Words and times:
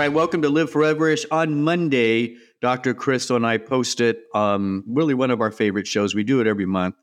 right, 0.00 0.14
welcome 0.14 0.40
to 0.40 0.48
Live 0.48 0.70
Foreverish. 0.70 1.26
On 1.30 1.62
Monday, 1.62 2.36
Dr. 2.62 2.94
Crystal 2.94 3.36
and 3.36 3.46
I 3.46 3.58
posted 3.58 4.16
um, 4.34 4.82
really 4.86 5.12
one 5.12 5.30
of 5.30 5.42
our 5.42 5.50
favorite 5.50 5.86
shows. 5.86 6.14
We 6.14 6.24
do 6.24 6.40
it 6.40 6.46
every 6.46 6.64
month. 6.64 6.94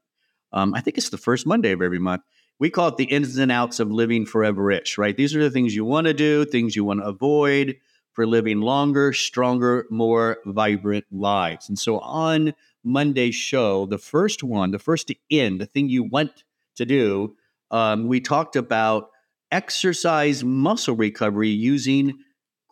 Um, 0.52 0.74
I 0.74 0.82
think 0.82 0.98
it's 0.98 1.12
the 1.12 1.18
first 1.20 1.46
Monday 1.46 1.74
of 1.74 1.84
every 1.84 2.00
month. 2.00 2.24
We 2.58 2.72
call 2.72 2.88
it 2.88 2.98
the 2.98 3.04
ins 3.04 3.38
and 3.38 3.52
outs 3.52 3.80
of 3.80 3.92
living 3.92 4.26
foreverish, 4.26 4.98
right? 4.98 5.16
These 5.16 5.36
are 5.36 5.44
the 5.44 5.52
things 5.52 5.76
you 5.76 5.86
want 5.86 6.08
to 6.08 6.14
do, 6.16 6.44
things 6.44 6.76
you 6.76 6.86
want 6.86 7.02
to 7.02 7.06
avoid 7.06 7.78
for 8.14 8.26
living 8.26 8.62
longer, 8.62 9.14
stronger, 9.14 9.86
more 9.92 10.40
vibrant 10.48 11.06
lives. 11.12 11.70
And 11.70 11.78
so 11.78 12.00
on 12.00 12.56
Monday's 12.84 13.36
show, 13.36 13.86
the 13.86 14.00
first 14.00 14.44
one, 14.44 14.72
the 14.72 14.80
first 14.80 15.06
to 15.10 15.16
end, 15.30 15.62
the 15.62 15.68
thing 15.68 15.88
you 15.88 16.04
want 16.04 16.44
to 16.78 16.86
do, 16.88 17.36
um, 17.70 18.08
we 18.08 18.22
talked 18.22 18.56
about 18.56 19.12
exercise 19.52 20.44
muscle 20.44 20.96
recovery 20.96 21.50
using 21.50 22.18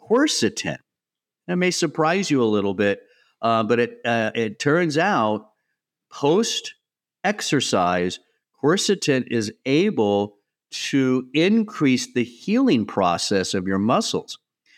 quercetin. 0.10 0.78
That 1.48 1.58
may 1.58 1.72
surprise 1.72 2.32
you 2.32 2.42
a 2.42 2.46
little 2.46 2.74
bit, 2.74 3.02
uh, 3.42 3.64
but 3.64 3.80
it 3.80 3.98
uh, 4.04 4.32
it 4.34 4.60
turns 4.60 4.98
out 4.98 5.50
post 6.12 6.76
exercise, 7.24 8.20
quercetin 8.64 9.28
is 9.30 9.52
able 9.66 10.38
to 10.72 11.28
increase 11.34 12.14
the 12.14 12.24
healing 12.24 12.86
process 12.86 13.54
of 13.54 13.68
your 13.68 13.80
muscles. 13.80 14.38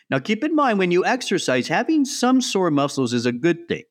Now, 0.10 0.20
keep 0.20 0.44
in 0.44 0.56
mind 0.56 0.80
when 0.80 0.92
you 0.92 1.06
exercise, 1.06 1.68
having 1.68 2.06
some 2.06 2.42
sore 2.42 2.72
muscles 2.72 3.14
is 3.14 3.26
a 3.26 3.32
good 3.32 3.68
thing. 3.68 3.84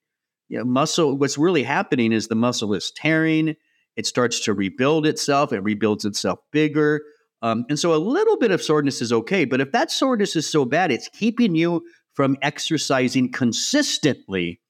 You 0.48 0.58
know, 0.58 0.64
muscle. 0.64 1.18
What's 1.18 1.36
really 1.36 1.64
happening 1.64 2.12
is 2.12 2.28
the 2.28 2.34
muscle 2.34 2.72
is 2.72 2.90
tearing. 2.90 3.56
It 3.96 4.06
starts 4.06 4.40
to 4.40 4.54
rebuild 4.54 5.06
itself. 5.06 5.52
It 5.52 5.60
rebuilds 5.60 6.04
itself 6.04 6.38
bigger. 6.52 7.02
Um, 7.42 7.66
and 7.68 7.78
so 7.78 7.94
a 7.94 7.96
little 7.96 8.38
bit 8.38 8.50
of 8.50 8.62
soreness 8.62 9.02
is 9.02 9.12
okay. 9.12 9.44
But 9.44 9.60
if 9.60 9.72
that 9.72 9.90
soreness 9.90 10.36
is 10.36 10.48
so 10.48 10.64
bad, 10.64 10.90
it's 10.90 11.08
keeping 11.08 11.54
you 11.54 11.84
from 12.14 12.36
exercising 12.42 13.30
consistently, 13.30 14.60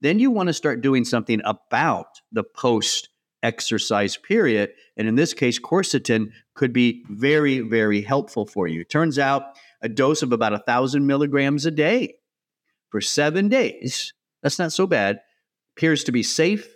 then 0.00 0.18
you 0.18 0.30
want 0.30 0.48
to 0.48 0.52
start 0.52 0.80
doing 0.80 1.04
something 1.04 1.40
about 1.44 2.20
the 2.32 2.42
post 2.42 3.08
exercise 3.42 4.16
period. 4.16 4.70
And 4.96 5.06
in 5.06 5.14
this 5.14 5.32
case, 5.32 5.58
quercetin 5.58 6.32
could 6.54 6.72
be 6.72 7.04
very, 7.08 7.60
very 7.60 8.02
helpful 8.02 8.46
for 8.46 8.66
you. 8.66 8.80
It 8.80 8.90
Turns 8.90 9.18
out 9.18 9.56
a 9.80 9.88
dose 9.88 10.22
of 10.22 10.32
about 10.32 10.52
a 10.52 10.58
thousand 10.58 11.06
milligrams 11.06 11.64
a 11.64 11.70
day 11.70 12.16
for 12.90 13.00
seven 13.00 13.48
days, 13.48 14.12
that's 14.42 14.58
not 14.58 14.72
so 14.72 14.86
bad, 14.86 15.20
appears 15.76 16.04
to 16.04 16.12
be 16.12 16.22
safe 16.22 16.75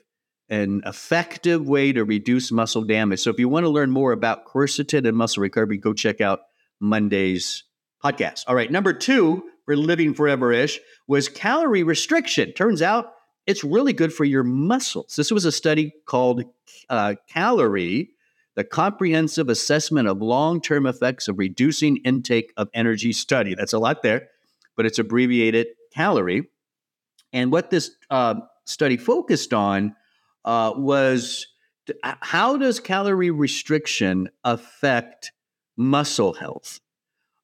an 0.50 0.82
effective 0.84 1.68
way 1.68 1.92
to 1.92 2.04
reduce 2.04 2.50
muscle 2.50 2.82
damage. 2.82 3.20
So 3.20 3.30
if 3.30 3.38
you 3.38 3.48
want 3.48 3.64
to 3.64 3.70
learn 3.70 3.90
more 3.90 4.12
about 4.12 4.44
quercetin 4.44 5.06
and 5.06 5.16
muscle 5.16 5.42
recovery, 5.42 5.78
go 5.78 5.92
check 5.92 6.20
out 6.20 6.40
Monday's 6.80 7.64
podcast. 8.04 8.44
All 8.48 8.54
right, 8.54 8.70
number 8.70 8.92
two 8.92 9.44
for 9.64 9.76
living 9.76 10.14
forever 10.14 10.52
ish 10.52 10.80
was 11.06 11.28
calorie 11.28 11.84
restriction. 11.84 12.52
Turns 12.52 12.82
out 12.82 13.12
it's 13.46 13.62
really 13.62 13.92
good 13.92 14.12
for 14.12 14.24
your 14.24 14.42
muscles. 14.42 15.14
This 15.16 15.30
was 15.30 15.44
a 15.44 15.52
study 15.52 15.92
called 16.06 16.44
uh, 16.88 17.14
CALERIE, 17.28 18.10
the 18.56 18.64
Comprehensive 18.64 19.48
Assessment 19.48 20.08
of 20.08 20.20
Long 20.20 20.60
Term 20.60 20.86
Effects 20.86 21.28
of 21.28 21.38
Reducing 21.38 21.98
Intake 21.98 22.52
of 22.56 22.68
Energy 22.74 23.12
Study. 23.12 23.54
That's 23.54 23.72
a 23.72 23.78
lot 23.78 24.02
there, 24.02 24.28
but 24.76 24.86
it's 24.86 24.98
abbreviated 24.98 25.68
CALERIE. 25.94 26.48
And 27.32 27.52
what 27.52 27.70
this 27.70 27.92
uh, 28.10 28.34
study 28.64 28.96
focused 28.96 29.54
on 29.54 29.94
uh, 30.44 30.72
was 30.76 31.46
how 32.20 32.56
does 32.56 32.80
calorie 32.80 33.30
restriction 33.30 34.28
affect 34.44 35.32
muscle 35.76 36.34
health? 36.34 36.80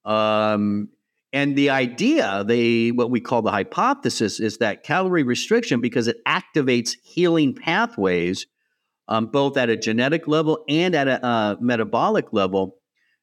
Um, 0.04 0.90
and 1.32 1.56
the 1.56 1.70
idea, 1.70 2.44
they 2.46 2.90
what 2.92 3.10
we 3.10 3.20
call 3.20 3.42
the 3.42 3.50
hypothesis, 3.50 4.40
is 4.40 4.58
that 4.58 4.84
calorie 4.84 5.24
restriction, 5.24 5.80
because 5.80 6.08
it 6.08 6.18
activates 6.26 6.96
healing 7.02 7.54
pathways, 7.54 8.46
um, 9.08 9.26
both 9.26 9.56
at 9.56 9.68
a 9.68 9.76
genetic 9.76 10.28
level 10.28 10.64
and 10.68 10.94
at 10.94 11.08
a 11.08 11.24
uh, 11.24 11.56
metabolic 11.60 12.32
level, 12.32 12.76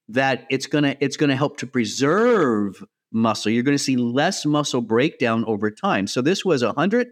that 0.10 0.46
it's 0.50 0.68
gonna 0.68 0.96
it's 1.00 1.18
gonna 1.18 1.36
help 1.36 1.58
to 1.58 1.68
preserve 1.68 2.84
muscle. 3.12 3.52
You're 3.52 3.64
to 3.78 3.84
see 3.84 3.96
less 3.96 4.46
muscle 4.46 4.82
breakdown 4.82 5.46
over 5.46 5.72
time. 5.72 6.08
So 6.08 6.22
this 6.22 6.44
was 6.44 6.62
a 6.62 6.74
hundred 6.74 7.08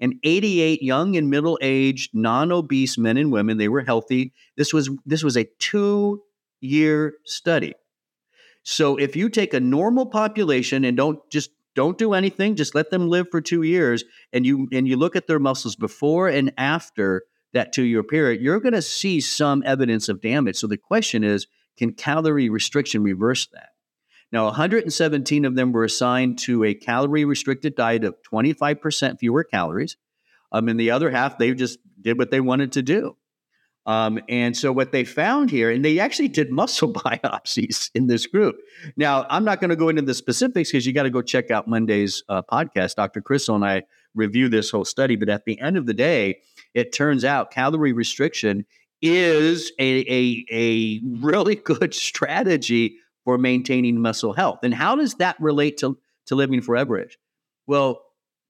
and 0.00 0.14
88 0.22 0.82
young 0.82 1.16
and 1.16 1.30
middle-aged 1.30 2.10
non-obese 2.14 2.98
men 2.98 3.16
and 3.16 3.32
women 3.32 3.56
they 3.56 3.68
were 3.68 3.82
healthy. 3.82 4.32
This 4.56 4.72
was 4.72 4.90
this 5.04 5.22
was 5.24 5.36
a 5.36 5.48
2 5.58 6.22
year 6.60 7.14
study. 7.24 7.74
So 8.62 8.96
if 8.96 9.14
you 9.16 9.28
take 9.28 9.54
a 9.54 9.60
normal 9.60 10.06
population 10.06 10.84
and 10.84 10.96
don't 10.96 11.18
just 11.30 11.50
don't 11.74 11.98
do 11.98 12.14
anything 12.14 12.56
just 12.56 12.74
let 12.74 12.90
them 12.90 13.08
live 13.08 13.26
for 13.30 13.40
2 13.40 13.62
years 13.62 14.04
and 14.32 14.44
you 14.44 14.68
and 14.72 14.88
you 14.88 14.96
look 14.96 15.16
at 15.16 15.26
their 15.26 15.38
muscles 15.38 15.76
before 15.76 16.28
and 16.28 16.52
after 16.58 17.22
that 17.52 17.72
2 17.72 17.82
year 17.82 18.02
period 18.02 18.40
you're 18.40 18.60
going 18.60 18.74
to 18.74 18.82
see 18.82 19.20
some 19.20 19.62
evidence 19.64 20.08
of 20.08 20.20
damage. 20.20 20.56
So 20.56 20.66
the 20.66 20.76
question 20.76 21.22
is 21.22 21.46
can 21.76 21.92
calorie 21.92 22.48
restriction 22.48 23.02
reverse 23.02 23.46
that 23.52 23.70
now, 24.32 24.46
117 24.46 25.44
of 25.44 25.54
them 25.54 25.72
were 25.72 25.84
assigned 25.84 26.38
to 26.40 26.64
a 26.64 26.74
calorie 26.74 27.24
restricted 27.24 27.76
diet 27.76 28.04
of 28.04 28.16
25% 28.22 29.18
fewer 29.20 29.44
calories. 29.44 29.96
Um, 30.52 30.68
and 30.68 30.78
the 30.78 30.90
other 30.90 31.10
half, 31.10 31.38
they 31.38 31.54
just 31.54 31.78
did 32.00 32.18
what 32.18 32.30
they 32.30 32.40
wanted 32.40 32.72
to 32.72 32.82
do. 32.82 33.16
Um, 33.84 34.18
and 34.28 34.56
so, 34.56 34.72
what 34.72 34.90
they 34.90 35.04
found 35.04 35.50
here, 35.50 35.70
and 35.70 35.84
they 35.84 36.00
actually 36.00 36.26
did 36.26 36.50
muscle 36.50 36.92
biopsies 36.92 37.90
in 37.94 38.08
this 38.08 38.26
group. 38.26 38.56
Now, 38.96 39.26
I'm 39.30 39.44
not 39.44 39.60
going 39.60 39.70
to 39.70 39.76
go 39.76 39.88
into 39.88 40.02
the 40.02 40.14
specifics 40.14 40.72
because 40.72 40.86
you 40.86 40.92
got 40.92 41.04
to 41.04 41.10
go 41.10 41.22
check 41.22 41.52
out 41.52 41.68
Monday's 41.68 42.24
uh, 42.28 42.42
podcast. 42.42 42.96
Dr. 42.96 43.20
Crystal 43.20 43.54
and 43.54 43.64
I 43.64 43.84
review 44.16 44.48
this 44.48 44.70
whole 44.70 44.84
study. 44.84 45.14
But 45.14 45.28
at 45.28 45.44
the 45.44 45.60
end 45.60 45.76
of 45.76 45.86
the 45.86 45.94
day, 45.94 46.40
it 46.74 46.92
turns 46.92 47.24
out 47.24 47.52
calorie 47.52 47.92
restriction 47.92 48.66
is 49.02 49.70
a, 49.78 50.00
a, 50.10 50.44
a 50.50 51.00
really 51.20 51.54
good 51.64 51.94
strategy 51.94 52.96
for 53.26 53.36
maintaining 53.36 54.00
muscle 54.00 54.32
health. 54.32 54.60
And 54.62 54.72
how 54.72 54.94
does 54.94 55.14
that 55.14 55.34
relate 55.40 55.78
to, 55.78 55.98
to 56.26 56.36
living 56.36 56.62
forever? 56.62 57.04
Well, 57.66 58.00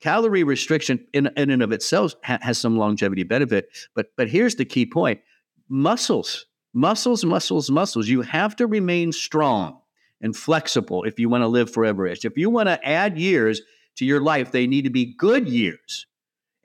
calorie 0.01 0.45
restriction 0.45 1.03
in, 1.15 1.31
in 1.35 1.49
and 1.49 1.63
of 1.63 1.73
itself 1.73 2.13
ha- 2.23 2.39
has 2.43 2.59
some 2.59 2.77
longevity 2.77 3.23
benefit. 3.23 3.71
But, 3.95 4.09
but 4.19 4.29
here's 4.29 4.57
the 4.57 4.67
key 4.67 4.85
point 4.85 5.23
muscles, 5.71 6.45
muscles, 6.75 7.25
muscles, 7.25 7.71
muscles. 7.71 8.07
You 8.07 8.21
have 8.21 8.55
to 8.57 8.67
remain 8.67 9.13
strong 9.13 9.81
and 10.21 10.37
flexible 10.37 11.05
if 11.05 11.19
you 11.19 11.31
want 11.31 11.43
to 11.43 11.49
live 11.49 11.73
forever. 11.73 12.07
If 12.07 12.37
you 12.37 12.51
want 12.51 12.69
to 12.69 12.87
add 12.87 13.19
years 13.19 13.63
to 13.97 14.05
your 14.05 14.21
life, 14.21 14.53
they 14.53 14.67
need 14.67 14.83
to 14.83 14.91
be 14.91 15.17
good 15.17 15.49
years. 15.49 16.05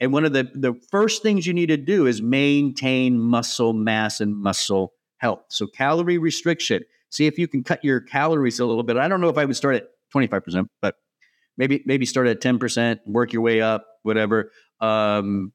And 0.01 0.11
one 0.11 0.25
of 0.25 0.33
the, 0.33 0.51
the 0.53 0.73
first 0.91 1.23
things 1.23 1.47
you 1.47 1.53
need 1.53 1.67
to 1.67 1.77
do 1.77 2.07
is 2.07 2.21
maintain 2.21 3.17
muscle 3.17 3.71
mass 3.71 4.19
and 4.19 4.35
muscle 4.35 4.91
health. 5.15 5.43
So, 5.47 5.65
calorie 5.65 6.17
restriction 6.17 6.83
see 7.11 7.27
if 7.27 7.37
you 7.37 7.47
can 7.47 7.63
cut 7.63 7.83
your 7.83 8.01
calories 8.01 8.59
a 8.59 8.65
little 8.65 8.83
bit. 8.83 8.97
I 8.97 9.07
don't 9.07 9.21
know 9.21 9.29
if 9.29 9.37
I 9.37 9.45
would 9.45 9.55
start 9.55 9.75
at 9.75 9.89
25%, 10.15 10.67
but 10.81 10.95
maybe 11.57 11.83
maybe 11.85 12.05
start 12.05 12.27
at 12.27 12.41
10%, 12.41 12.99
work 13.05 13.33
your 13.33 13.43
way 13.43 13.61
up, 13.61 13.85
whatever. 14.01 14.51
Um, 14.79 15.53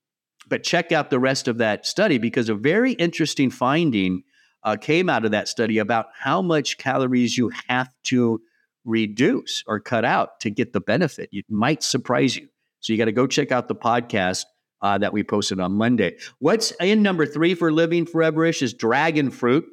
but 0.49 0.63
check 0.63 0.93
out 0.93 1.11
the 1.11 1.19
rest 1.19 1.49
of 1.49 1.59
that 1.59 1.87
study 1.87 2.19
because 2.19 2.49
a 2.49 2.55
very 2.55 2.93
interesting 2.93 3.51
finding 3.51 4.23
uh, 4.63 4.77
came 4.77 5.09
out 5.09 5.25
of 5.25 5.33
that 5.33 5.49
study 5.49 5.79
about 5.79 6.07
how 6.17 6.41
much 6.41 6.79
calories 6.79 7.37
you 7.37 7.51
have 7.69 7.89
to 8.05 8.41
reduce 8.85 9.65
or 9.67 9.81
cut 9.81 10.05
out 10.05 10.39
to 10.41 10.51
get 10.51 10.73
the 10.73 10.81
benefit. 10.81 11.29
It 11.33 11.45
might 11.49 11.83
surprise 11.83 12.37
you. 12.37 12.49
So 12.81 12.93
you 12.93 12.99
got 12.99 13.07
to 13.07 13.13
go 13.13 13.27
check 13.27 13.51
out 13.51 13.67
the 13.67 13.75
podcast 13.75 14.45
uh, 14.83 14.99
that 14.99 15.13
we 15.13 15.25
posted 15.25 15.59
on 15.59 15.73
Monday. 15.73 16.17
What's 16.39 16.73
in 16.81 17.03
number 17.03 17.27
three 17.27 17.55
for 17.55 17.73
Living 17.73 18.07
Foreverish 18.07 18.63
is 18.63 18.75
dragon 18.75 19.31
fruit. 19.31 19.65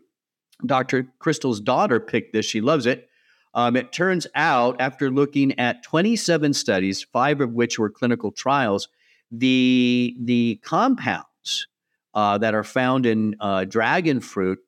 Dr. 0.65 1.07
Crystal's 1.19 1.59
daughter 1.59 1.99
picked 1.99 2.33
this. 2.33 2.45
She 2.45 2.61
loves 2.61 2.85
it. 2.85 3.09
Um, 3.55 3.75
it 3.75 3.91
turns 3.91 4.25
out, 4.33 4.81
after 4.81 5.11
looking 5.11 5.57
at 5.59 5.83
27 5.83 6.53
studies, 6.53 7.03
five 7.03 7.39
of 7.39 7.53
which 7.53 7.77
were 7.77 7.89
clinical 7.89 8.31
trials, 8.31 8.87
the, 9.31 10.15
the 10.19 10.59
compounds 10.63 11.67
uh, 12.13 12.37
that 12.39 12.55
are 12.55 12.63
found 12.63 13.05
in 13.05 13.35
uh, 13.39 13.65
dragon 13.65 14.19
fruit 14.19 14.59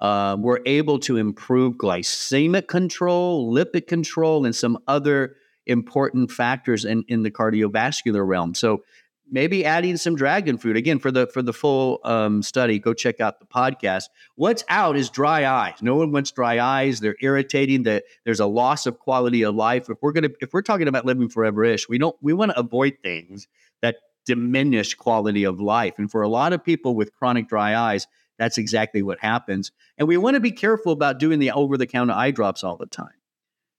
uh, 0.00 0.36
were 0.38 0.60
able 0.66 0.98
to 1.00 1.16
improve 1.16 1.74
glycemic 1.74 2.68
control, 2.68 3.52
lipid 3.52 3.86
control, 3.86 4.44
and 4.44 4.54
some 4.54 4.78
other 4.86 5.36
important 5.66 6.30
factors 6.30 6.84
in, 6.84 7.04
in 7.08 7.22
the 7.22 7.30
cardiovascular 7.30 8.26
realm. 8.26 8.54
So 8.54 8.84
maybe 9.30 9.64
adding 9.64 9.96
some 9.96 10.16
dragon 10.16 10.58
fruit. 10.58 10.76
Again 10.76 10.98
for 10.98 11.10
the 11.10 11.26
for 11.26 11.42
the 11.42 11.52
full 11.52 12.00
um, 12.04 12.42
study 12.42 12.78
go 12.78 12.94
check 12.94 13.20
out 13.20 13.40
the 13.40 13.46
podcast. 13.46 14.04
What's 14.34 14.64
out 14.68 14.96
is 14.96 15.10
dry 15.10 15.46
eyes. 15.46 15.82
No 15.82 15.96
one 15.96 16.12
wants 16.12 16.30
dry 16.30 16.60
eyes. 16.60 17.00
They're 17.00 17.16
irritating. 17.20 17.84
That 17.84 18.04
there's 18.24 18.40
a 18.40 18.46
loss 18.46 18.86
of 18.86 18.98
quality 18.98 19.42
of 19.42 19.54
life. 19.54 19.88
If 19.88 19.98
we're 20.00 20.12
gonna 20.12 20.30
if 20.40 20.52
we're 20.52 20.62
talking 20.62 20.88
about 20.88 21.04
living 21.04 21.28
forever 21.28 21.64
ish 21.64 21.88
we 21.88 21.98
don't 21.98 22.16
we 22.20 22.32
want 22.32 22.52
to 22.52 22.58
avoid 22.58 22.98
things 23.02 23.48
that 23.82 23.96
diminish 24.24 24.94
quality 24.94 25.44
of 25.44 25.60
life. 25.60 25.94
And 25.98 26.10
for 26.10 26.22
a 26.22 26.28
lot 26.28 26.52
of 26.52 26.64
people 26.64 26.94
with 26.94 27.14
chronic 27.14 27.48
dry 27.48 27.76
eyes 27.76 28.06
that's 28.38 28.58
exactly 28.58 29.02
what 29.02 29.18
happens. 29.20 29.72
And 29.98 30.06
we 30.06 30.16
want 30.16 30.34
to 30.34 30.40
be 30.40 30.52
careful 30.52 30.92
about 30.92 31.18
doing 31.18 31.38
the 31.38 31.52
over 31.52 31.76
the 31.76 31.86
counter 31.86 32.12
eye 32.12 32.30
drops 32.30 32.62
all 32.62 32.76
the 32.76 32.86
time. 32.86 33.08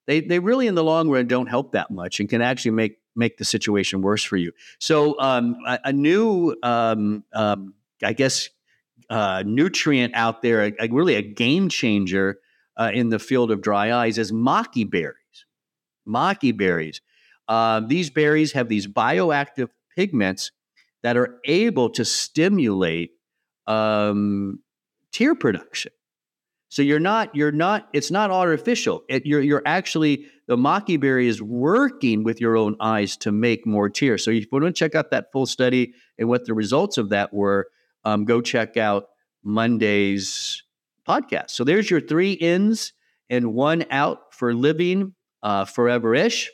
They 0.07 0.21
they 0.21 0.39
really 0.39 0.67
in 0.67 0.75
the 0.75 0.83
long 0.83 1.09
run 1.09 1.27
don't 1.27 1.47
help 1.47 1.73
that 1.73 1.91
much 1.91 2.19
and 2.19 2.29
can 2.29 2.41
actually 2.41 2.71
make 2.71 2.97
make 3.17 3.37
the 3.37 3.45
situation 3.45 4.01
worse 4.01 4.23
for 4.23 4.37
you. 4.37 4.51
So 4.79 5.19
um, 5.19 5.55
a, 5.65 5.79
a, 5.85 5.93
new, 5.93 6.55
um, 6.63 7.23
um, 7.33 7.73
I 8.03 8.13
guess, 8.13 8.49
uh, 9.09 9.43
nutrient 9.45 10.13
out 10.15 10.41
there, 10.41 10.65
a, 10.65 10.73
a, 10.79 10.87
really 10.89 11.15
a 11.15 11.21
game 11.21 11.69
changer 11.69 12.39
uh, 12.77 12.91
in 12.93 13.09
the 13.09 13.19
field 13.19 13.51
of 13.51 13.61
dry 13.61 13.91
eyes 13.91 14.17
is 14.17 14.31
maqui 14.31 14.89
berries. 14.89 15.45
Maqui 16.07 16.55
berries. 16.55 17.01
Uh, 17.47 17.79
these 17.79 18.09
berries 18.09 18.51
have 18.51 18.69
these 18.69 18.87
bioactive 18.87 19.69
pigments 19.95 20.51
that 21.03 21.17
are 21.17 21.39
able 21.45 21.89
to 21.89 22.03
stimulate 22.03 23.11
um, 23.65 24.59
tear 25.11 25.35
production. 25.35 25.91
So 26.69 26.81
you're 26.81 26.99
not 26.99 27.33
you're 27.35 27.51
not 27.51 27.87
it's 27.93 28.11
not 28.11 28.29
artificial. 28.29 29.03
It, 29.07 29.25
you're 29.25 29.41
you're 29.41 29.63
actually 29.65 30.25
the 30.47 30.57
maqui 30.57 30.99
berry 30.99 31.27
is 31.27 31.41
working 31.41 32.23
with 32.23 32.41
your 32.41 32.57
own 32.57 32.75
eyes 32.79 33.15
to 33.17 33.31
make 33.31 33.65
more 33.65 33.89
tears. 33.89 34.23
So 34.23 34.31
if 34.31 34.43
you 34.43 34.47
want 34.51 34.65
to 34.65 34.71
check 34.71 34.95
out 34.95 35.11
that 35.11 35.31
full 35.31 35.45
study 35.45 35.93
and 36.17 36.27
what 36.27 36.45
the 36.45 36.53
results 36.53 36.97
of 36.97 37.09
that 37.09 37.33
were, 37.33 37.67
um, 38.03 38.25
go 38.25 38.41
check 38.41 38.75
out 38.77 39.05
Monday's 39.43 40.63
podcast. 41.07 41.51
So 41.51 41.63
there's 41.63 41.89
your 41.89 42.01
three 42.01 42.33
ins 42.33 42.93
and 43.29 43.53
one 43.53 43.85
out 43.89 44.33
for 44.33 44.53
living 44.53 45.13
uh, 45.43 45.65
forever 45.65 46.15
ish. 46.15 46.49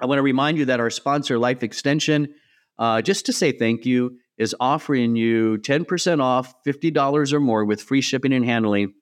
I 0.00 0.06
want 0.06 0.18
to 0.18 0.22
remind 0.22 0.58
you 0.58 0.66
that 0.66 0.80
our 0.80 0.90
sponsor, 0.90 1.38
Life 1.38 1.62
Extension, 1.62 2.34
uh, 2.78 3.00
just 3.00 3.26
to 3.26 3.32
say 3.32 3.52
thank 3.52 3.86
you, 3.86 4.18
is 4.36 4.54
offering 4.58 5.14
you 5.14 5.58
10% 5.58 6.20
off 6.20 6.52
$50 6.66 7.32
or 7.32 7.40
more 7.40 7.64
with 7.64 7.80
free 7.80 8.00
shipping 8.00 8.32
and 8.32 8.44
handling 8.44 8.92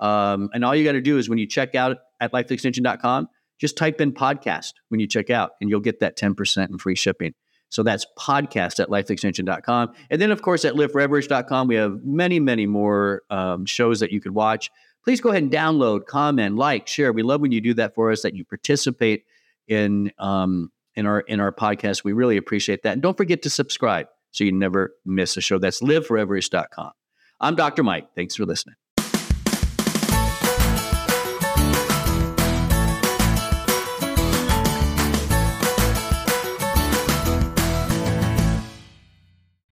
um, 0.00 0.50
and 0.52 0.64
all 0.64 0.74
you 0.74 0.84
got 0.84 0.92
to 0.92 1.00
do 1.00 1.18
is 1.18 1.28
when 1.28 1.38
you 1.38 1.46
check 1.46 1.74
out 1.74 1.96
at 2.20 2.32
lifeextension.com, 2.32 3.28
just 3.58 3.76
type 3.76 4.00
in 4.00 4.12
podcast 4.12 4.74
when 4.88 5.00
you 5.00 5.06
check 5.06 5.30
out, 5.30 5.52
and 5.60 5.68
you'll 5.68 5.80
get 5.80 6.00
that 6.00 6.16
10% 6.16 6.70
in 6.70 6.78
free 6.78 6.94
shipping. 6.94 7.34
So 7.70 7.82
that's 7.82 8.06
podcast 8.18 8.80
at 8.80 8.88
lifeextension.com. 8.88 9.92
And 10.10 10.20
then, 10.20 10.30
of 10.30 10.42
course, 10.42 10.64
at 10.64 10.74
liveforeverish.com, 10.74 11.68
we 11.68 11.74
have 11.74 12.00
many, 12.02 12.40
many 12.40 12.66
more 12.66 13.22
um, 13.30 13.66
shows 13.66 14.00
that 14.00 14.10
you 14.10 14.20
could 14.20 14.34
watch. 14.34 14.70
Please 15.04 15.20
go 15.20 15.30
ahead 15.30 15.42
and 15.42 15.52
download, 15.52 16.06
comment, 16.06 16.56
like, 16.56 16.86
share. 16.86 17.12
We 17.12 17.22
love 17.22 17.40
when 17.40 17.52
you 17.52 17.60
do 17.60 17.74
that 17.74 17.94
for 17.94 18.10
us, 18.10 18.22
that 18.22 18.34
you 18.34 18.44
participate 18.44 19.24
in 19.66 20.12
um, 20.18 20.72
in 20.94 21.06
our 21.06 21.20
in 21.20 21.40
our 21.40 21.52
podcast. 21.52 22.04
We 22.04 22.12
really 22.12 22.36
appreciate 22.36 22.82
that. 22.82 22.94
And 22.94 23.02
don't 23.02 23.16
forget 23.16 23.42
to 23.42 23.50
subscribe 23.50 24.06
so 24.30 24.44
you 24.44 24.52
never 24.52 24.94
miss 25.04 25.36
a 25.36 25.40
show. 25.40 25.58
That's 25.58 25.80
liveforeverish.com. 25.80 26.92
I'm 27.40 27.54
Dr. 27.54 27.82
Mike. 27.82 28.08
Thanks 28.14 28.34
for 28.34 28.44
listening. 28.46 28.76